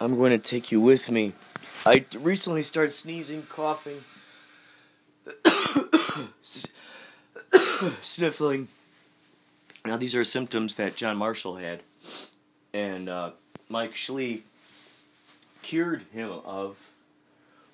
[0.00, 1.32] I'm going to take you with me.
[1.84, 4.04] I recently started sneezing, coughing,
[8.00, 8.68] sniffling.
[9.84, 11.82] Now, these are symptoms that John Marshall had,
[12.72, 13.32] and uh,
[13.68, 14.42] Mike Schlee
[15.62, 16.78] cured him of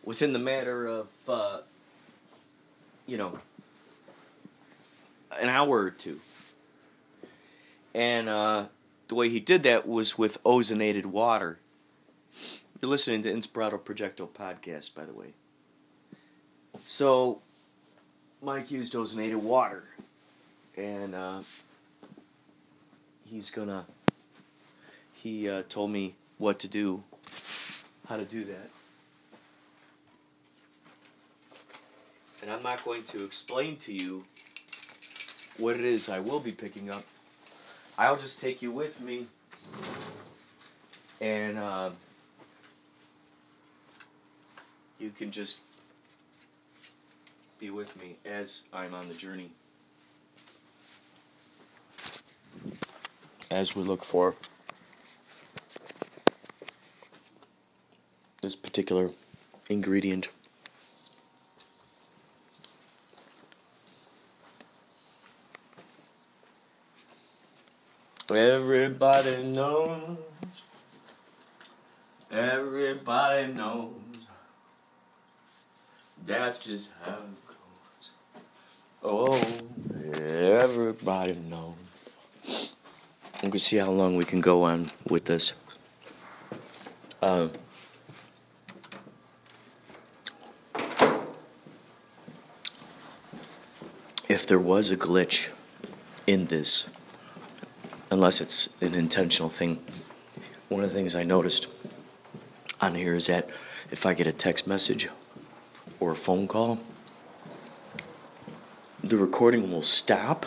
[0.03, 1.59] within the matter of, uh,
[3.07, 3.39] you know,
[5.39, 6.21] an hour or two.
[7.95, 8.67] And uh,
[9.09, 11.59] the way he did that was with ozonated water.
[12.81, 15.29] You're listening to Inspirato Projecto podcast, by the way.
[16.87, 17.41] So,
[18.43, 19.85] Mike used ozonated water,
[20.77, 21.41] and uh,
[23.25, 23.87] he's gonna.
[25.15, 27.03] He uh, told me what to do,
[28.09, 28.71] how to do that.
[32.43, 34.25] And I'm not going to explain to you
[35.59, 37.05] what it is I will be picking up.
[37.97, 39.29] I'll just take you with me
[41.20, 41.91] and uh,
[45.05, 45.61] you can just
[47.61, 49.51] be with me as I'm on the journey.
[53.51, 54.34] As we look for
[58.41, 59.11] this particular
[59.69, 60.31] ingredient.
[68.31, 70.17] Everybody knows.
[72.31, 74.04] Everybody knows.
[76.27, 78.11] That's just how it goes.
[79.03, 79.39] Oh,
[80.62, 82.72] everybody knows.
[83.42, 85.52] We can see how long we can go on with this.
[87.20, 87.48] Uh,
[94.28, 95.52] if there was a glitch
[96.27, 96.86] in this,
[98.11, 99.84] unless it's an intentional thing,
[100.70, 101.67] one of the things I noticed
[102.80, 103.50] on here is that
[103.91, 105.08] if I get a text message
[106.05, 106.79] or a phone call,
[109.03, 110.45] the recording will stop.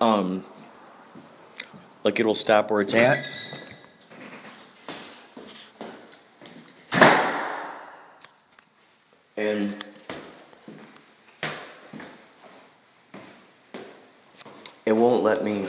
[0.00, 0.44] Um,
[2.04, 3.26] like it'll stop where it's at.
[9.36, 9.84] And
[14.86, 15.66] it won't let me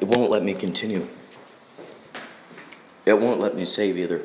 [0.11, 1.07] won't let me continue
[3.05, 4.21] it won't let me save either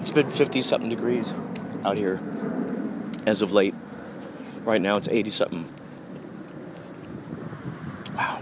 [0.00, 1.34] it's been 50 something degrees
[1.84, 2.20] out here
[3.26, 3.74] as of late
[4.64, 5.74] Right now it's 80 something.
[8.14, 8.40] Wow.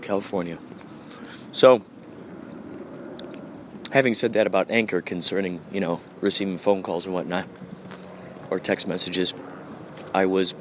[0.00, 0.58] California.
[1.52, 1.82] So,
[3.92, 7.46] having said that about Anchor concerning, you know, receiving phone calls and whatnot,
[8.50, 9.34] or text messages,
[10.14, 10.54] I was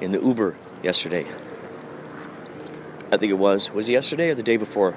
[0.00, 1.26] in the Uber yesterday.
[3.12, 3.70] I think it was.
[3.70, 4.96] Was it yesterday or the day before?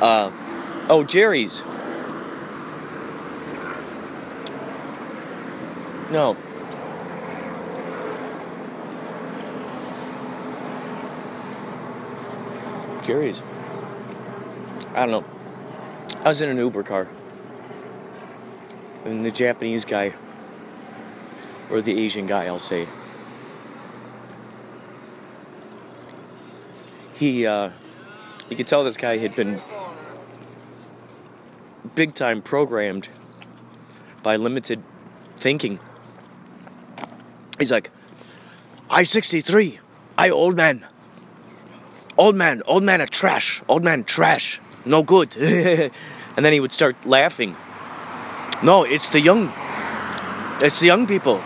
[0.00, 0.30] Uh,
[0.90, 1.62] oh, Jerry's.
[6.10, 6.36] No.
[13.06, 13.40] Jerry's.
[14.92, 15.24] I don't know.
[16.24, 17.08] I was in an Uber car.
[19.04, 20.12] And the Japanese guy,
[21.70, 22.88] or the Asian guy, I'll say,
[27.14, 27.70] he, uh,
[28.50, 29.60] you could tell this guy had been
[31.94, 33.08] big time programmed
[34.24, 34.82] by limited
[35.38, 35.78] thinking.
[37.60, 37.92] He's like,
[38.90, 39.78] I 63,
[40.18, 40.84] I old man.
[42.18, 45.36] Old man, old man a trash, old man trash, no good.
[45.36, 47.56] and then he would start laughing.
[48.62, 49.52] No, it's the young,
[50.60, 51.40] it's the young people.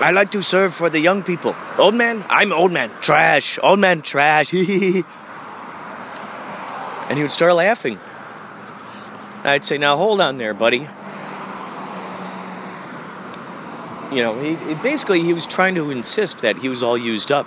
[0.00, 1.54] I like to serve for the young people.
[1.78, 4.52] Old man, I'm old man, trash, old man, trash.
[4.54, 5.04] and
[7.16, 7.98] he would start laughing.
[9.44, 10.88] I'd say, now hold on there, buddy.
[14.12, 17.46] You know, he, basically he was trying to insist that he was all used up.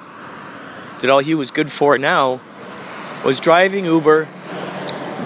[1.01, 2.41] That all he was good for now
[3.23, 4.27] was driving Uber,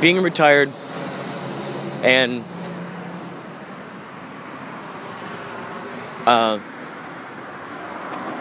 [0.01, 0.71] being retired,
[2.03, 2.44] and
[6.25, 6.59] uh,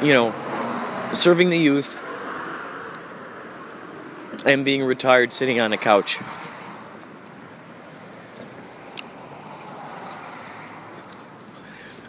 [0.03, 0.35] you know,
[1.15, 1.97] serving the youth
[4.45, 6.19] and being retired sitting on a couch.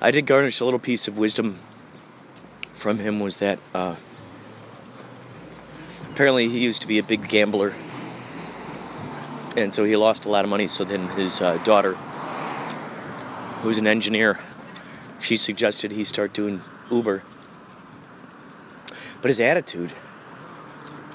[0.04, 1.60] I did garnish a little piece of wisdom
[2.74, 3.96] from him was that uh,
[6.12, 7.74] apparently he used to be a big gambler,
[9.56, 10.68] and so he lost a lot of money.
[10.68, 11.94] So then his uh, daughter,
[13.64, 14.40] who's an engineer,
[15.20, 16.62] she suggested he start doing
[16.92, 17.24] Uber.
[19.22, 19.92] But his attitude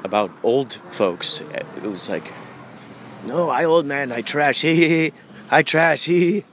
[0.04, 2.32] about old folks, it was like,
[3.24, 5.12] no, I old man, I trash, he,
[5.50, 6.44] I trash, he.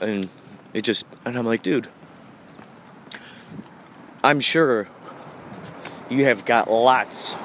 [0.00, 0.28] And
[0.74, 1.88] it just, and I'm like, dude,
[4.26, 4.88] I'm sure
[6.10, 7.36] you have got lots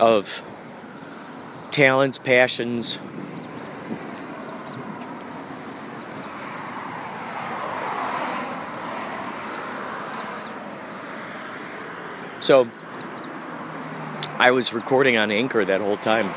[0.00, 0.42] of
[1.72, 2.96] talents, passions.
[12.40, 12.70] So
[14.38, 16.28] I was recording on Anchor that whole time.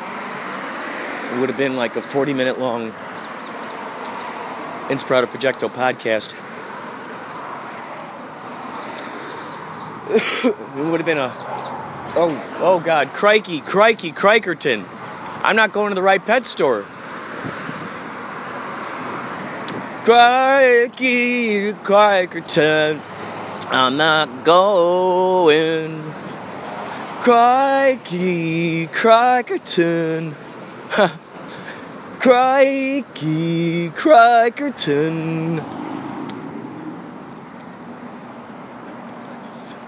[1.33, 2.91] It would have been like a 40 minute long
[4.89, 6.35] Inspirato Projecto podcast.
[10.13, 11.33] It would have been a
[12.15, 12.57] oh.
[12.59, 13.13] Oh god.
[13.13, 14.85] Crikey crikey crikerton.
[15.43, 16.83] I'm not going to the right pet store.
[20.03, 23.01] Crikey crikerton.
[23.69, 26.13] I'm not going.
[27.21, 30.35] Crikey crikerton.
[32.19, 35.80] Crikey crikerton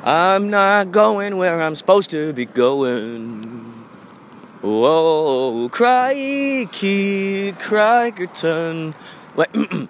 [0.03, 3.85] I'm not going where I'm supposed to be going.
[4.61, 8.95] Whoa, crikey, Crikerton.
[9.38, 9.47] Wait,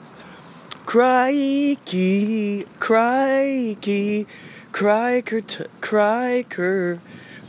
[0.86, 4.28] crikey, crikey,
[4.72, 7.00] Crikerton, Criker,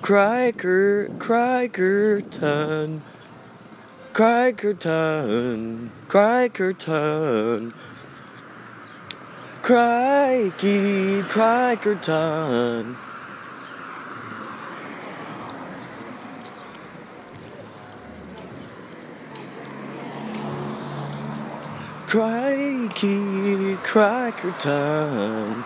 [0.00, 3.02] Criker, Crikerton.
[4.14, 7.74] Crikerton, Crikerton.
[9.64, 12.96] Crikey, Crikerton.
[22.06, 25.64] Crikey, Crikerton.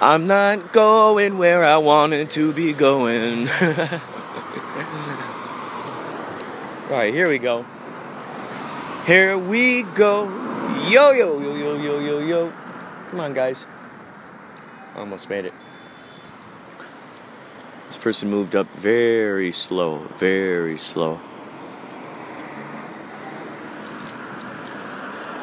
[0.00, 3.44] I'm not going where I wanted to be going.
[6.88, 7.66] right, here we go.
[9.04, 10.51] Here we go.
[10.90, 12.52] Yo, yo, yo, yo, yo, yo, yo.
[13.08, 13.66] Come on, guys.
[14.96, 15.54] Almost made it.
[17.86, 21.20] This person moved up very slow, very slow.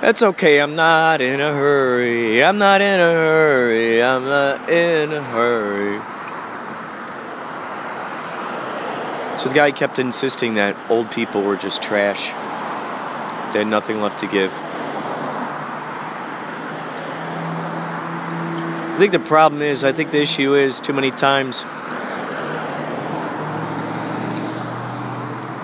[0.01, 2.43] That's okay, I'm not in a hurry.
[2.43, 4.03] I'm not in a hurry.
[4.03, 5.99] I'm not in a hurry.
[9.41, 12.27] So the guy kept insisting that old people were just trash.
[13.53, 14.51] They had nothing left to give.
[18.99, 21.61] I think the problem is, I think the issue is too many times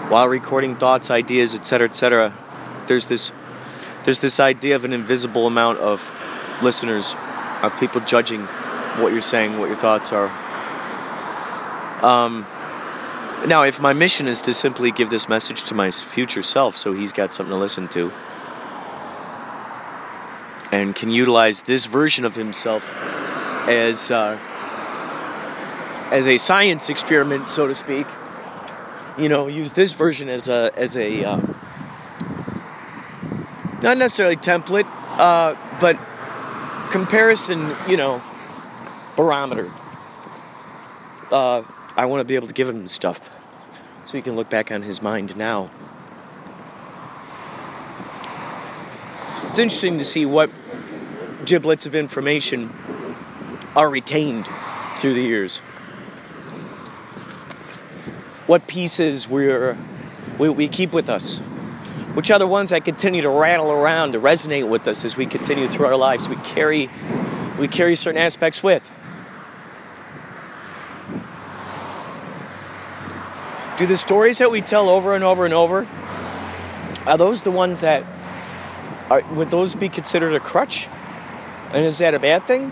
[0.09, 2.33] while recording thoughts, ideas, etc., etc.,
[2.87, 3.33] there's this
[4.05, 6.09] there's this idea of an invisible amount of
[6.61, 7.13] listeners,
[7.61, 8.45] of people judging
[9.01, 10.29] what you're saying, what your thoughts are.
[12.01, 12.47] Um,
[13.45, 16.93] now, if my mission is to simply give this message to my future self so
[16.93, 18.13] he's got something to listen to
[20.71, 22.89] and can utilize this version of himself
[23.67, 24.37] as uh,
[26.11, 28.07] as a science experiment, so to speak.
[29.17, 31.37] You know, use this version as a as a uh,
[33.81, 35.97] not necessarily template, uh, but
[36.91, 37.75] comparison.
[37.87, 38.21] You know,
[39.15, 39.71] barometer.
[41.31, 41.63] Uh,
[41.97, 43.35] I want to be able to give him stuff
[44.05, 45.71] so he can look back on his mind now.
[49.47, 50.51] It's interesting to see what
[51.45, 52.73] giblets of information
[53.75, 54.47] are retained
[54.99, 55.57] through the years.
[58.47, 59.77] What pieces we're,
[60.37, 61.39] we, we keep with us.
[62.13, 65.25] Which are the ones that continue to rattle around, to resonate with us as we
[65.25, 66.29] continue through our lives.
[66.29, 66.89] We carry,
[67.59, 68.89] we carry certain aspects with.
[73.77, 75.85] Do the stories that we tell over and over and over,
[77.05, 78.05] are those the ones that,
[79.09, 80.87] are, would those be considered a crutch?
[81.73, 82.71] And is that a bad thing?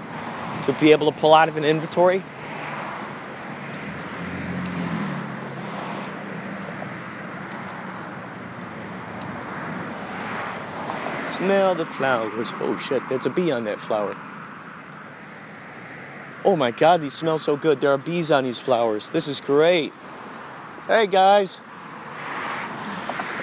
[0.65, 2.24] To be able to pull out of an inventory.
[11.27, 12.53] Smell the flowers.
[12.60, 14.15] Oh shit, there's a bee on that flower.
[16.46, 17.82] Oh my god, these smell so good.
[17.82, 19.10] There are bees on these flowers.
[19.10, 19.91] This is great.
[20.88, 21.60] Hey guys.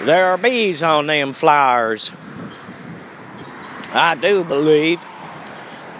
[0.01, 2.11] There are bees on them flowers.
[3.93, 5.05] I do believe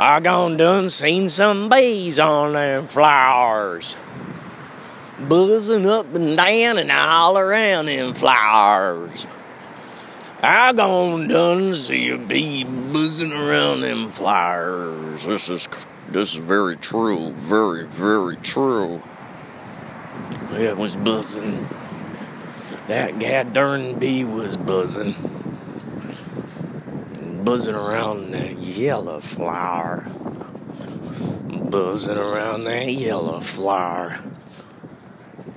[0.03, 3.95] I gone done seen some bees on them flowers.
[5.19, 9.27] Buzzing up and down and all around them flowers.
[10.41, 15.27] I gone done see a bee buzzing around them flowers.
[15.27, 15.69] This is
[16.09, 19.03] this is very true, very very true.
[20.53, 21.69] It was buzzing.
[22.87, 25.13] That gad darn bee was buzzing.
[27.43, 30.05] Buzzing around that yellow flower.
[31.71, 34.19] Buzzing around that yellow flower.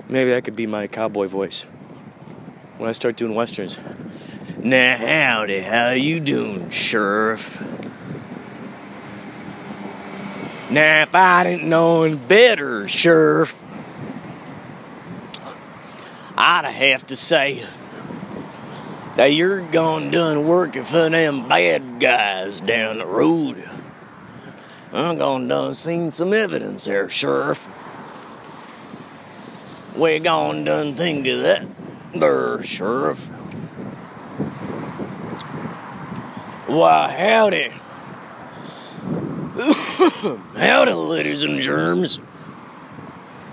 [0.09, 1.63] Maybe that could be my cowboy voice
[2.77, 3.77] when I start doing westerns.
[4.57, 7.61] Now, howdy, how you doing, Sheriff?
[10.71, 13.61] Now, if I didn't know better, Sheriff,
[16.35, 17.63] I'd have to say
[19.15, 23.69] that you're gone done working for them bad guys down the road.
[24.91, 27.67] I'm gone done seen some evidence there, Sheriff.
[29.95, 31.65] We gone done think of that
[32.13, 33.29] there, Sheriff.
[36.67, 37.69] Why, howdy.
[40.55, 42.19] howdy, ladies and germs.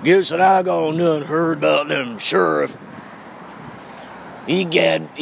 [0.02, 2.76] Guess that I gone done heard about them sheriff.
[4.46, 5.16] He got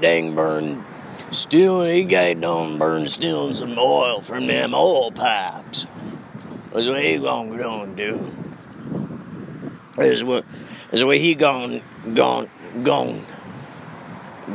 [0.00, 0.84] dang burned,
[1.30, 5.86] stealing, he got done burned stealing some oil from them oil pipes.
[6.72, 8.32] That's what he gonna do.
[9.94, 10.46] That's what,
[10.90, 11.82] that's what he gone,
[12.14, 12.48] gone,
[12.82, 13.26] gone.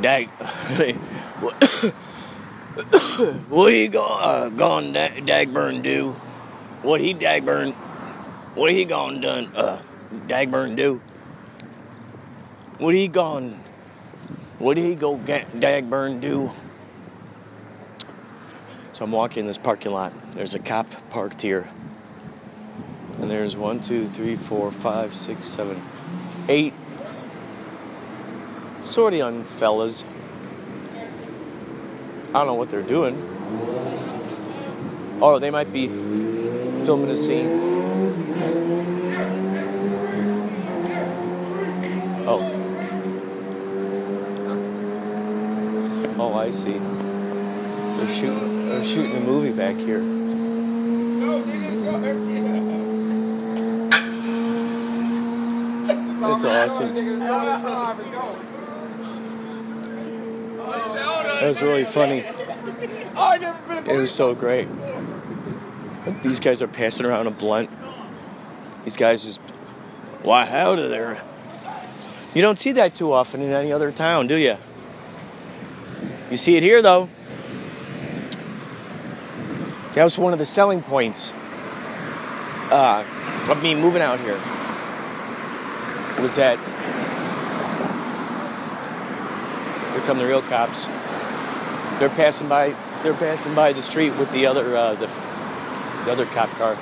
[0.01, 0.27] Dag,
[3.49, 6.13] what he go, uh, gone dag, dagburn do?
[6.81, 7.73] What he dagburn,
[8.55, 9.83] what he gone done, uh,
[10.27, 11.01] dagburn do?
[12.77, 13.59] What he gone,
[14.59, 16.51] what he go dagburn do?
[18.93, 20.13] So I'm walking in this parking lot.
[20.31, 21.67] There's a cop parked here.
[23.19, 25.81] And there's one, two, three, four, five, six, seven,
[26.49, 26.73] eight
[28.81, 30.05] sort of young fellas.
[32.27, 33.15] I don't know what they're doing.
[35.21, 37.47] Or they might be filming a scene.
[42.27, 42.51] Oh.
[46.17, 46.73] Oh, I see.
[46.73, 48.69] They're shooting.
[48.69, 50.03] They're shooting a movie back here.
[56.35, 56.93] It's awesome.
[61.33, 62.19] That was really funny.
[62.19, 64.67] It was so great.
[66.21, 67.71] These guys are passing around a blunt.
[68.83, 69.39] These guys just,
[70.21, 71.23] why, howdy there.
[72.35, 74.57] You don't see that too often in any other town, do you?
[76.35, 77.07] You see it here, though.
[79.93, 81.31] That was one of the selling points
[82.71, 83.05] uh,
[83.47, 84.37] of me moving out here.
[86.21, 86.59] Was that
[89.93, 90.87] here come the real cops.
[91.99, 92.75] They're passing by.
[93.01, 95.07] They're passing by the street with the other uh, the,
[96.03, 96.77] the other cop car.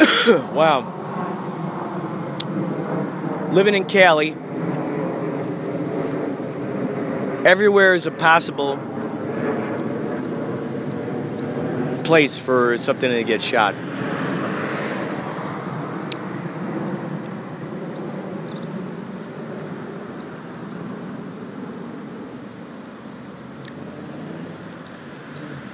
[0.54, 0.96] wow.
[3.52, 4.30] Living in Cali,
[7.44, 8.78] everywhere is a possible
[12.02, 13.74] place for something to get shot.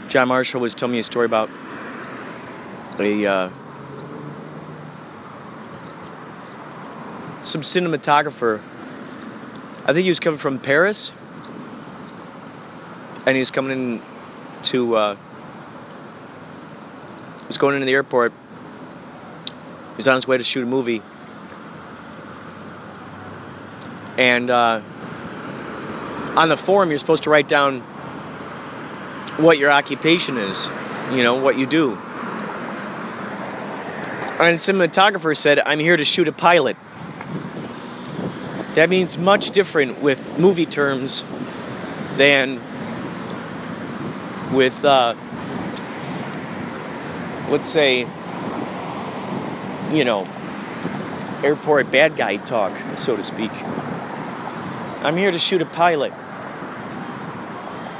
[0.08, 1.48] John Marshall was telling me a story about
[2.98, 3.50] a uh,
[7.46, 8.60] some cinematographer.
[9.84, 11.12] I think he was coming from Paris,
[13.24, 14.02] and he was coming in
[14.64, 14.96] to.
[14.96, 15.14] Uh,
[17.40, 18.32] he was going into the airport.
[18.32, 21.02] He was on his way to shoot a movie,
[24.18, 24.82] and uh,
[26.36, 27.80] on the form you're supposed to write down
[29.38, 30.68] what your occupation is,
[31.12, 31.92] you know, what you do.
[34.38, 36.76] And cinematographer said, I'm here to shoot a pilot.
[38.76, 41.24] That means much different with movie terms
[42.18, 42.60] than
[44.52, 45.14] with, uh,
[47.48, 48.06] let's say,
[49.90, 50.28] you know,
[51.42, 53.50] airport bad guy talk, so to speak.
[55.02, 56.12] I'm here to shoot a pilot.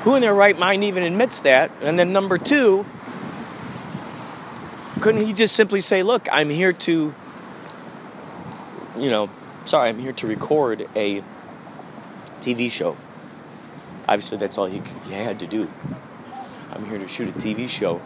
[0.02, 1.70] Who in their right mind even admits that?
[1.80, 2.84] And then number two,
[5.00, 7.14] Couldn't he just simply say, "Look, I'm here to,
[8.98, 9.28] you know,
[9.66, 11.22] sorry, I'm here to record a
[12.40, 12.96] TV show."
[14.08, 15.70] Obviously, that's all he, he had to do.
[16.72, 18.00] I'm here to shoot a TV show.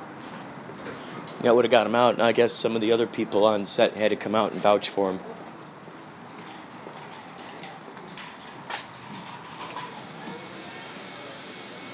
[1.42, 3.64] That would have got him out, and I guess some of the other people on
[3.64, 5.20] set had to come out and vouch for him.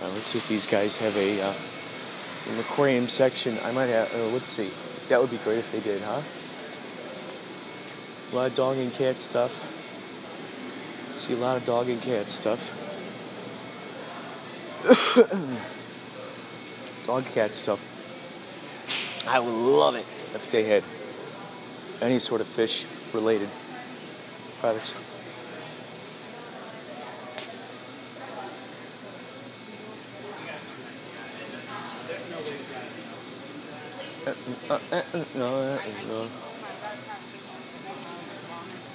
[0.03, 1.55] Uh, let's see if these guys have a uh,
[2.51, 3.59] an aquarium section.
[3.65, 4.13] I might have.
[4.15, 4.71] Uh, let's see.
[5.09, 6.23] That would be great if they did, huh?
[8.37, 9.63] A lot of dog and cat stuff.
[11.17, 12.71] See a lot of dog and cat stuff.
[17.07, 17.83] dog cat stuff.
[19.27, 20.85] I would love it if they had
[22.03, 23.49] any sort of fish related
[24.61, 24.93] products.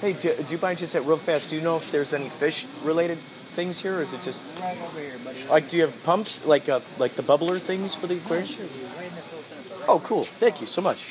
[0.02, 1.48] Hey, do, do you mind just that real fast?
[1.48, 3.18] Do you know if there's any fish related
[3.54, 5.44] things here, or is it just Right over here, buddy.
[5.46, 8.48] like do you have pumps like uh, like the bubbler things for the aquarium?
[8.48, 8.66] Sure,
[8.96, 9.84] right in this little.
[9.86, 10.24] Oh, cool!
[10.24, 11.06] Thank you so much.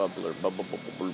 [0.00, 1.12] Bubbler, bubbler, bubble, bubble,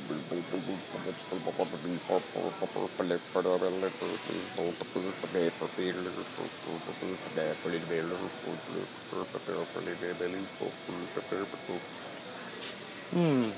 [13.10, 13.50] Hmm.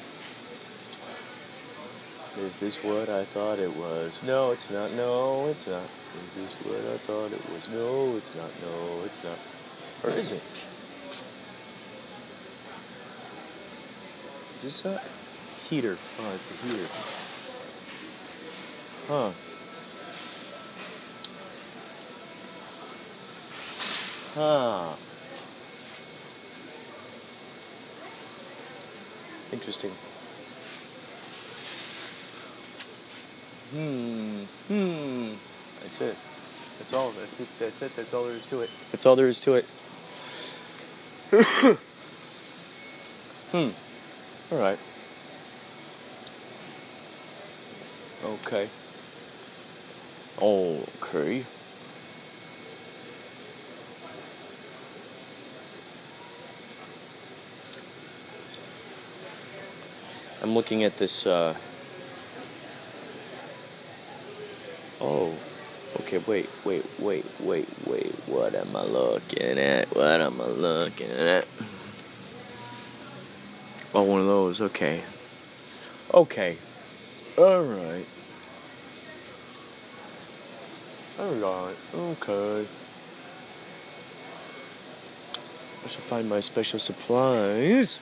[2.41, 4.23] Is this what I thought it was?
[4.23, 4.93] No, it's not.
[4.95, 5.83] No, it's not.
[6.25, 7.69] Is this what I thought it was?
[7.69, 8.49] No, it's not.
[8.63, 9.39] No, it's not.
[10.05, 10.43] Or is it?
[14.57, 15.01] Is this a
[15.69, 15.99] heater?
[16.19, 16.87] Oh, it's a heater.
[19.09, 19.31] Huh.
[24.35, 24.95] Huh.
[29.53, 29.93] Interesting.
[33.71, 34.45] Hmm.
[34.69, 35.33] Hmm.
[35.83, 36.17] That's it.
[36.79, 37.11] That's all.
[37.13, 37.49] That's it.
[37.59, 37.97] That's it.
[37.97, 38.71] That's all there is to it.
[38.93, 39.67] That's all there is to it.
[43.53, 43.69] hmm.
[44.51, 44.79] All right.
[48.29, 48.69] Okay.
[50.39, 51.45] Okay.
[60.43, 61.27] I'm looking at this.
[61.27, 61.55] Uh,
[65.01, 65.33] oh,
[66.01, 66.19] okay.
[66.19, 68.15] Wait, wait, wait, wait, wait.
[68.27, 69.95] What am I looking at?
[69.97, 71.47] What am I looking at?
[73.95, 74.61] Oh, one of those.
[74.61, 75.03] Okay.
[76.13, 76.59] Okay.
[77.39, 78.05] All right.
[81.19, 81.75] All right.
[81.95, 82.67] Okay.
[85.85, 87.99] I should find my special supplies.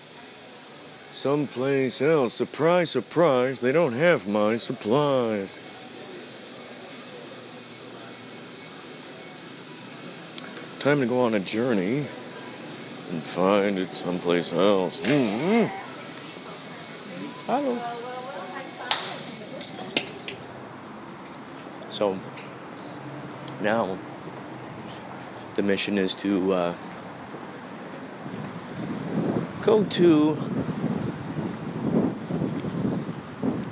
[1.13, 2.35] Someplace else.
[2.35, 3.61] Surprise, surprise.
[3.61, 5.61] They don't have my supplies.
[10.79, 12.07] Time to go on a journey
[13.11, 15.01] and find it someplace else.
[15.01, 15.75] Mm-hmm.
[17.47, 17.79] Hello.
[21.89, 22.19] So
[23.61, 23.99] now
[25.55, 26.75] the mission is to uh,
[29.63, 30.39] go to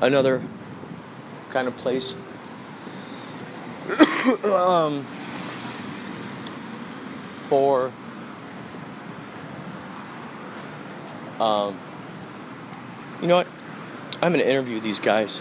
[0.00, 0.42] another
[1.50, 2.14] kind of place.
[4.44, 5.04] um,
[7.48, 7.92] for
[11.40, 11.78] um,
[13.20, 13.46] you know what?
[14.22, 15.40] I'm going to interview these guys.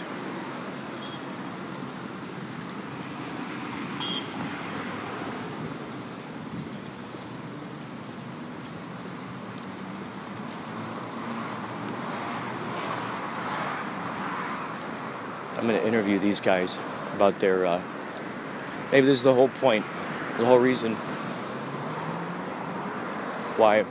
[16.04, 16.78] Interview these guys
[17.14, 17.64] about their.
[17.64, 17.82] Uh,
[18.92, 19.86] maybe this is the whole point,
[20.36, 20.94] the whole reason
[23.56, 23.86] why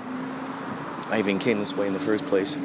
[1.10, 2.56] I even came this way in the first place.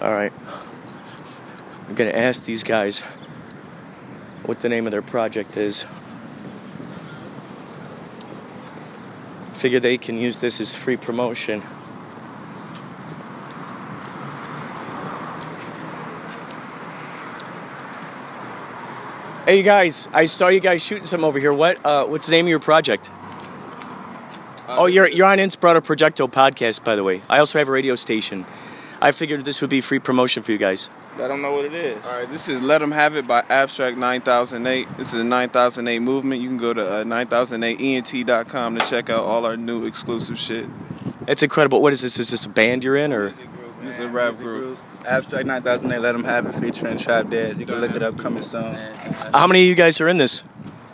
[0.00, 0.32] All right.
[1.88, 3.02] I'm going to ask these guys
[4.44, 5.86] what the name of their project is.
[9.52, 11.62] Figure they can use this as free promotion.
[19.46, 20.08] Hey, you guys!
[20.12, 21.52] I saw you guys shooting some over here.
[21.52, 21.84] What?
[21.84, 23.10] Uh, what's the name of your project?
[24.66, 27.22] Uh, oh, you're you're on Inspirato Projecto podcast, by the way.
[27.28, 28.46] I also have a radio station.
[29.02, 30.88] I figured this would be free promotion for you guys.
[31.16, 32.04] Let them know what it is.
[32.04, 34.98] All right, this is Let Them Have It by Abstract 9008.
[34.98, 36.42] This is a 9008 movement.
[36.42, 40.68] You can go to uh, 9008ent.com to check out all our new exclusive shit.
[41.28, 41.80] It's incredible.
[41.80, 42.18] What is this?
[42.18, 43.30] Is this a band you're in, or
[43.80, 44.76] This is a rap group.
[45.06, 47.60] Abstract 9008, let them have it featuring Trap Daz.
[47.60, 48.74] You can look it up coming soon.
[49.32, 50.42] how many of you guys are in this?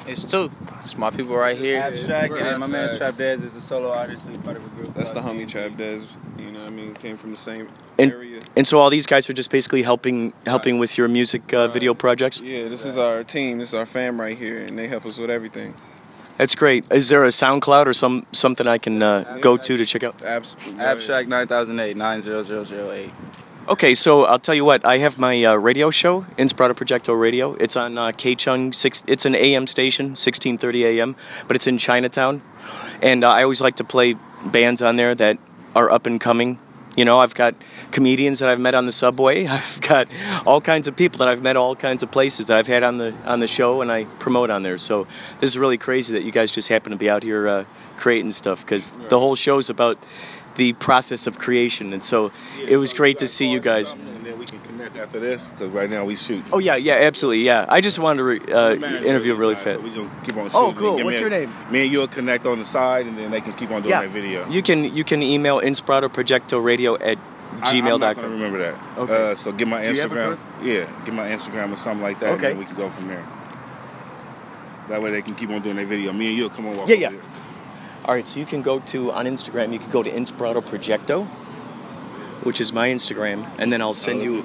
[0.06, 0.50] It's two.
[0.82, 1.80] It's my people right here.
[1.80, 3.16] Abstract, and my man Abstract.
[3.16, 4.94] Trap Daz is a solo artist and part of a group.
[4.94, 5.48] That's the homie CMG.
[5.48, 6.06] Trap Dez.
[6.38, 6.94] You know what I mean?
[6.94, 8.40] Came from the same And, area.
[8.56, 11.92] and so all these guys are just basically helping helping with your music uh, video
[11.94, 12.40] projects.
[12.40, 13.58] Yeah, this is our team.
[13.58, 15.74] This is our fam right here, and they help us with everything.
[16.38, 16.86] That's great.
[16.90, 20.22] Is there a SoundCloud or some something I can uh, go to to check out?
[20.24, 23.10] Abs- Abstract 9008, 90008.
[23.70, 24.84] Okay, so I'll tell you what.
[24.84, 27.54] I have my uh, radio show, Inspirato Projecto Radio.
[27.54, 28.72] It's on uh, K Chung.
[28.72, 32.42] Six, it's an AM station, 16:30 AM, but it's in Chinatown.
[33.00, 35.38] And uh, I always like to play bands on there that
[35.76, 36.58] are up and coming.
[36.96, 37.54] You know, I've got
[37.92, 39.46] comedians that I've met on the subway.
[39.46, 40.08] I've got
[40.44, 42.98] all kinds of people that I've met all kinds of places that I've had on
[42.98, 44.78] the on the show, and I promote on there.
[44.78, 45.06] So
[45.38, 47.64] this is really crazy that you guys just happen to be out here uh,
[47.98, 49.96] creating stuff because the whole show's about
[50.56, 52.32] the process of creation, and so
[52.66, 53.92] it was great to see you guys.
[53.92, 56.44] And then we can connect after this because right now we shoot.
[56.52, 57.66] Oh yeah, yeah, absolutely, yeah.
[57.68, 59.64] I just wanted to re- uh, interview really fit.
[59.64, 59.74] fit.
[59.74, 60.96] So we just keep on Oh, cool.
[60.96, 61.52] Give me What's a- your name?
[61.70, 64.00] Me and you'll connect on the side, and then they can keep on doing Yeah,
[64.00, 64.48] their video.
[64.48, 67.18] you can you can email inspiratoprojectoradio at
[67.62, 68.30] I- I'm not gonna gmail.com.
[68.32, 68.74] remember that.
[68.98, 69.30] Okay.
[69.32, 70.38] Uh, so get my Do you have a Instagram.
[70.62, 72.50] Yeah, get my Instagram or something like that, Okay.
[72.50, 73.24] and then we can go from there.
[74.88, 76.12] That way they can keep on doing their video.
[76.12, 76.76] Me and you'll come on.
[76.76, 77.10] Walk Yeah, yeah.
[77.10, 77.20] here.
[78.10, 79.72] All right, so you can go to on Instagram.
[79.72, 81.28] You can go to Inspirato Projecto,
[82.42, 84.44] which is my Instagram, and then I'll send Oh, you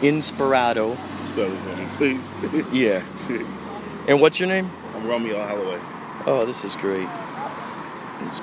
[0.00, 0.96] Inspirato.
[1.26, 2.64] Spell it for me, please.
[2.72, 3.02] Yeah.
[4.08, 4.70] And what's your name?
[4.94, 5.80] I'm Romeo Holloway.
[6.24, 7.06] Oh, this is great.
[8.22, 8.40] Ins-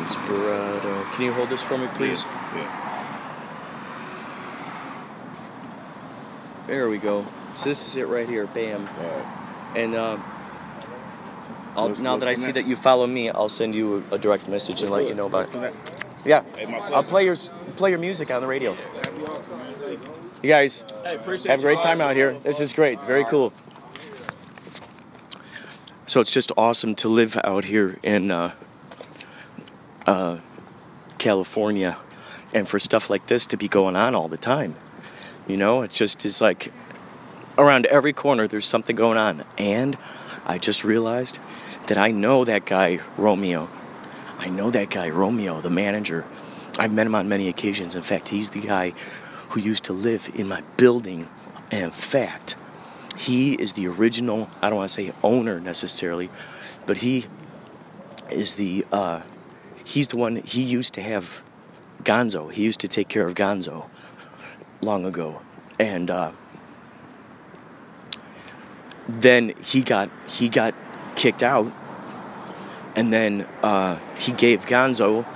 [0.00, 1.12] Inspirato.
[1.12, 2.24] Can you hold this for me, please?
[2.24, 2.86] Yeah.
[6.68, 7.26] There we go.
[7.54, 8.46] So this is it right here.
[8.46, 8.88] Bam.
[9.74, 9.82] Yeah.
[9.82, 10.20] All right.
[10.20, 10.22] And
[11.76, 14.48] I'll, now that I see that you follow me, I'll send you a, a direct
[14.48, 15.74] message and let you know about it.
[16.24, 16.42] Yeah,
[16.92, 17.36] I'll play your
[17.76, 18.76] play your music on the radio.
[20.42, 22.34] You guys have a great time out here.
[22.42, 23.00] This is great.
[23.02, 23.52] Very cool.
[26.06, 28.54] So it's just awesome to live out here in uh,
[30.06, 30.40] uh,
[31.18, 31.96] California,
[32.52, 34.74] and for stuff like this to be going on all the time.
[35.46, 36.72] You know, it just is like
[37.60, 39.44] around every corner there's something going on.
[39.58, 39.96] And
[40.46, 41.38] I just realized
[41.86, 43.68] that I know that guy, Romeo.
[44.38, 46.24] I know that guy, Romeo, the manager.
[46.78, 47.94] I've met him on many occasions.
[47.94, 48.94] In fact, he's the guy
[49.50, 51.28] who used to live in my building.
[51.70, 52.56] And in fact,
[53.18, 56.30] he is the original, I don't want to say owner necessarily,
[56.86, 57.26] but he
[58.30, 59.22] is the, uh,
[59.84, 61.42] he's the one, he used to have
[62.02, 62.50] Gonzo.
[62.50, 63.90] He used to take care of Gonzo
[64.80, 65.42] long ago.
[65.78, 66.32] And, uh,
[69.18, 70.74] then he got he got
[71.16, 71.72] kicked out
[72.96, 75.26] and then uh, he gave Gonzo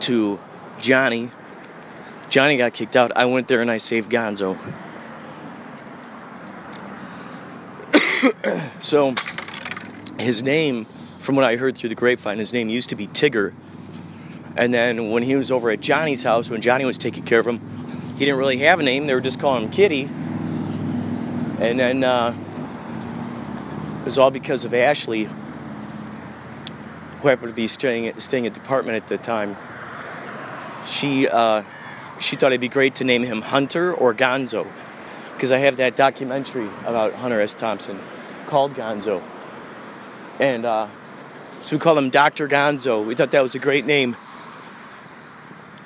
[0.00, 0.38] to
[0.80, 1.30] Johnny.
[2.28, 3.12] Johnny got kicked out.
[3.16, 4.58] I went there and I saved Gonzo.
[8.80, 9.14] so
[10.18, 10.86] his name,
[11.18, 13.52] from what I heard through the grapevine, his name used to be Tigger.
[14.56, 17.46] And then when he was over at Johnny's house, when Johnny was taking care of
[17.46, 17.60] him,
[18.16, 19.06] he didn't really have a name.
[19.06, 20.04] They were just calling him Kitty.
[21.60, 22.32] And then uh,
[24.06, 25.24] was all because of Ashley,
[27.24, 29.56] who happened to be staying at, staying at the apartment at the time.
[30.86, 31.64] She uh,
[32.20, 34.66] she thought it'd be great to name him Hunter or Gonzo,
[35.34, 37.54] because I have that documentary about Hunter S.
[37.54, 37.98] Thompson
[38.46, 39.22] called Gonzo,
[40.38, 40.86] and uh,
[41.60, 43.04] so we called him Doctor Gonzo.
[43.04, 44.16] We thought that was a great name.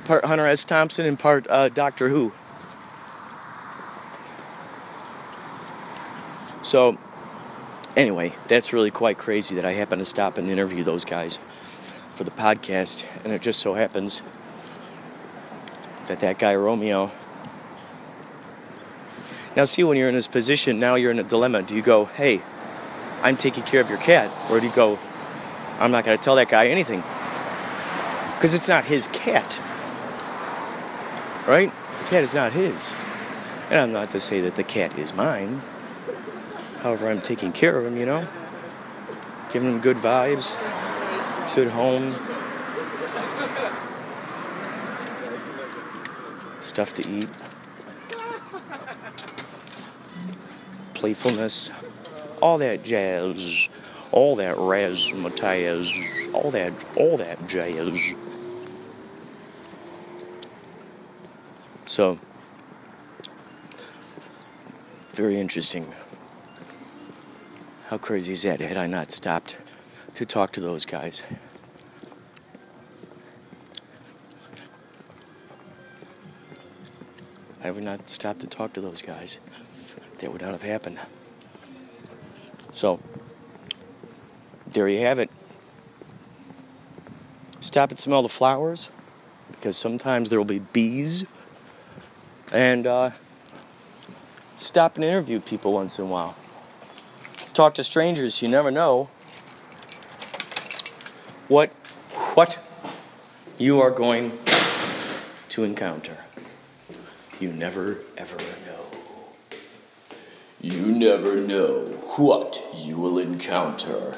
[0.05, 0.65] Part Hunter S.
[0.67, 2.33] Thompson and part uh, Doctor Who.
[6.63, 6.99] So,
[8.01, 11.39] anyway, that's really quite crazy that I happened to stop and interview those guys
[12.13, 14.23] for the podcast, and it just so happens
[16.07, 17.11] that that guy Romeo.
[19.55, 21.63] Now, see, when you're in this position, now you're in a dilemma.
[21.63, 22.41] Do you go, hey,
[23.23, 24.31] I'm taking care of your cat?
[24.51, 24.99] Or do you go,
[25.79, 27.03] I'm not going to tell that guy anything?
[28.37, 29.61] Because it's not his cat.
[31.47, 31.73] Right?
[32.01, 32.95] The cat is not his.
[33.69, 35.63] And I'm not to say that the cat is mine.
[36.83, 38.27] However, I'm taking care of him, you know?
[39.53, 40.57] Giving him good vibes,
[41.55, 42.15] good home,
[46.61, 47.29] stuff to eat.
[51.01, 51.71] playfulness,
[52.43, 53.71] all that jazz,
[54.13, 57.99] all that razzmatazz, all that, all that jazz.
[61.87, 62.19] So,
[65.15, 65.91] very interesting.
[67.91, 68.61] How crazy is that?
[68.61, 69.57] Had I not stopped
[70.15, 71.25] to talk to those guys?
[77.59, 79.41] Had we not stopped to talk to those guys,
[80.19, 81.01] that would not have happened.
[82.71, 83.01] So,
[84.69, 85.29] there you have it.
[87.59, 88.93] Stop and smell the flowers,
[89.51, 91.25] because sometimes there will be bees.
[92.53, 93.11] And uh,
[94.57, 96.37] stop and interview people once in a while.
[97.61, 98.41] Talk to strangers.
[98.41, 99.11] You never know
[101.47, 101.69] what
[102.33, 102.59] what
[103.59, 104.39] you are going
[105.51, 106.25] to encounter.
[107.39, 108.87] You never ever know.
[110.59, 111.85] You never know
[112.17, 114.17] what you will encounter.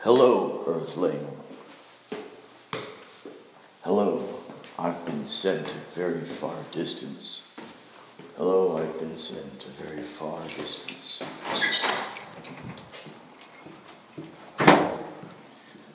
[0.00, 1.36] Hello, Earthling.
[3.84, 4.40] Hello,
[4.76, 7.47] I've been sent a very far distance.
[8.38, 11.24] Hello, I've been sent a very far distance.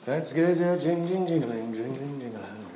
[0.04, 2.66] That's good, uh, jing jing jingling, jing jing jingling.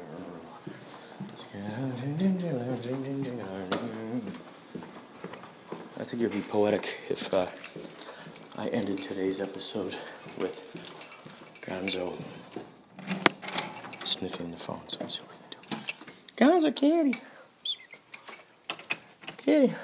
[1.20, 4.32] Let's get, uh, jing jing jingling, jing jing jingling.
[5.98, 7.44] I think it'd be poetic if uh,
[8.56, 9.94] I ended today's episode
[10.40, 10.62] with
[11.60, 12.16] Gonzo
[14.04, 14.80] sniffing the phone.
[14.88, 16.70] So let's see what we can do.
[16.70, 17.20] Gonzo, kitty.
[19.48, 19.74] Kitty.